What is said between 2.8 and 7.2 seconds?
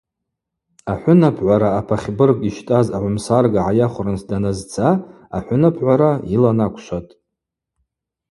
агӏвымсарга гӏайахвхырныс даназца ахӏвынапгӏвара йыла наквшватӏ.